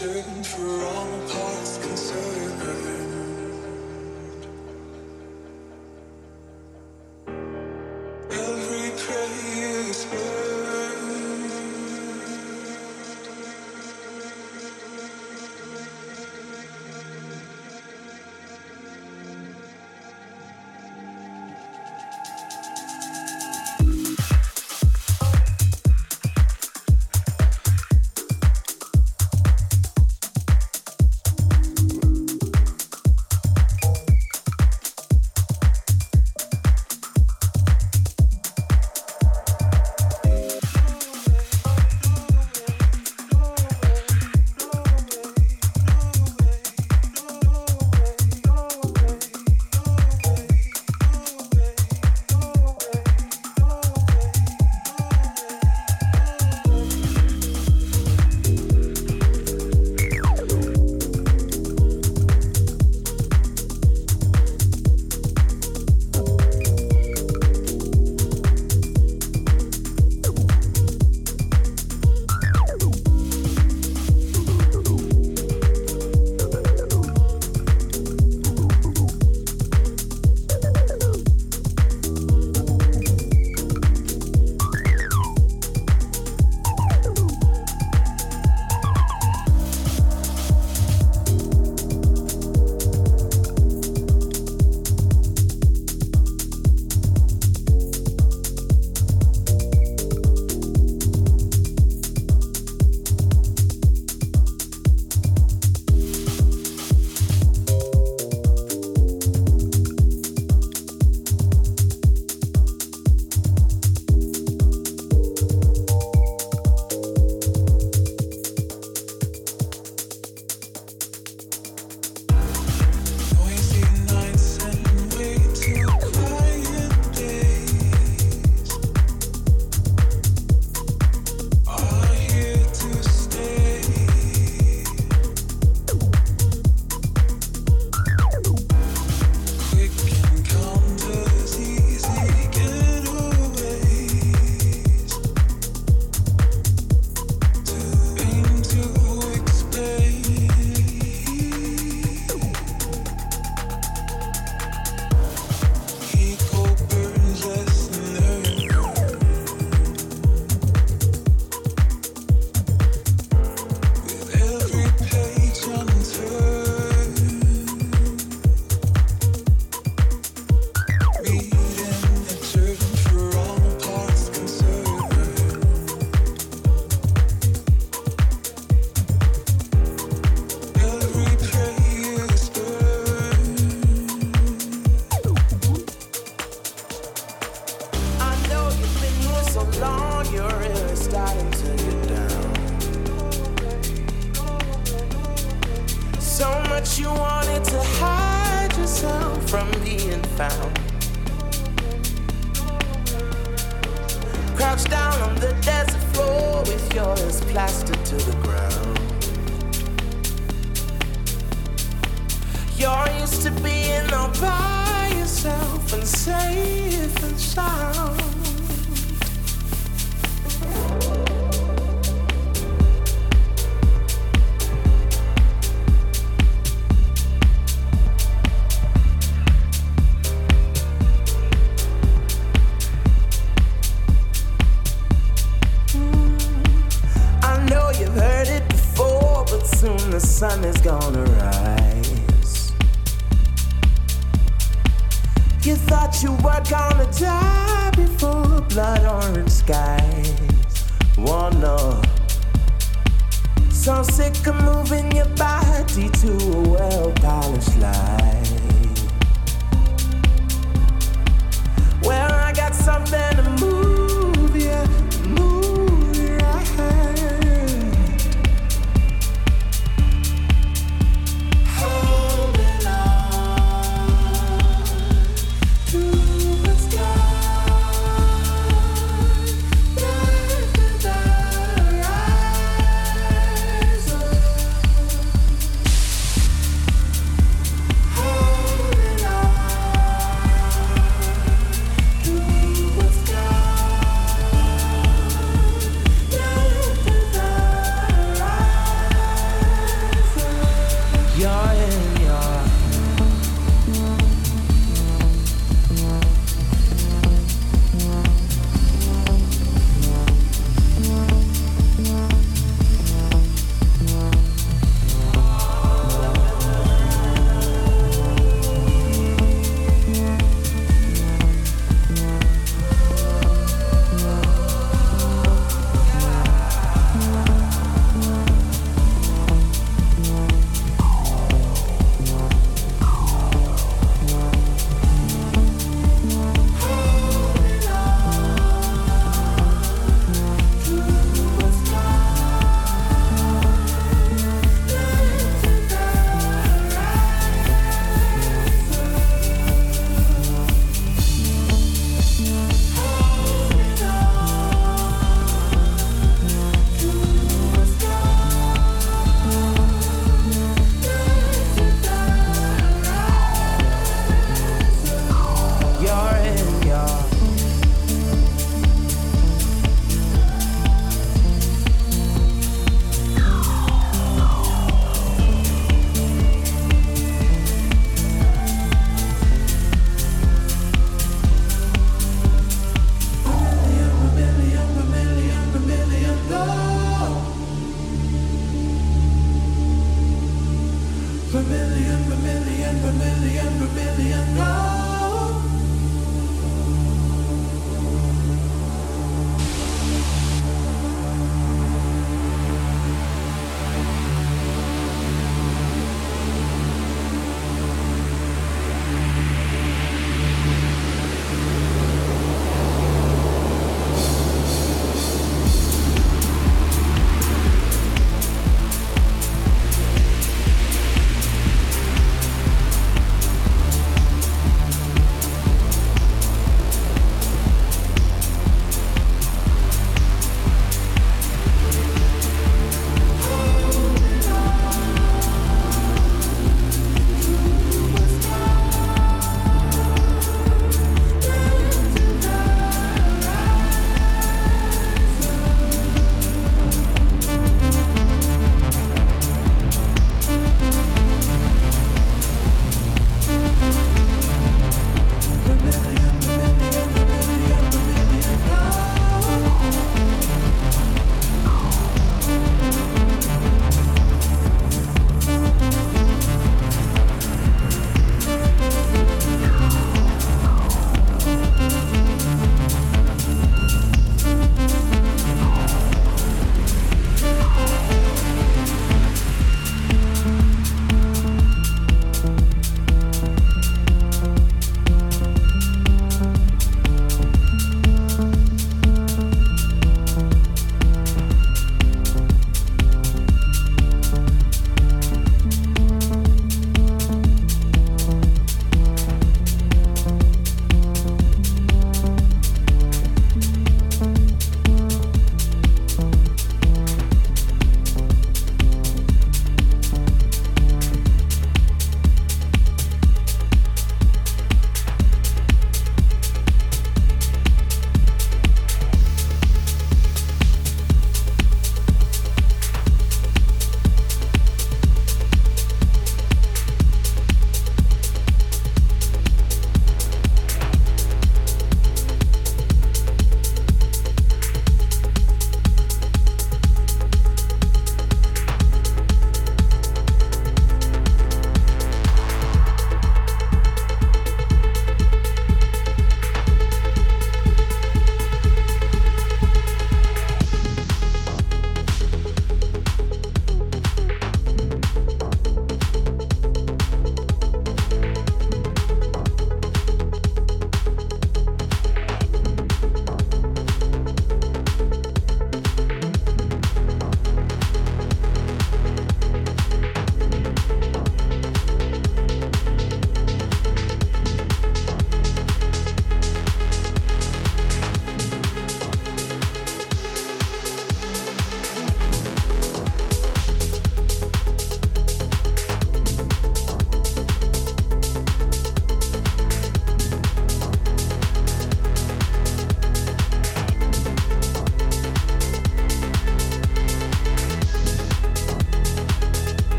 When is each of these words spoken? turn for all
turn 0.00 0.44
for 0.44 0.84
all 0.84 0.99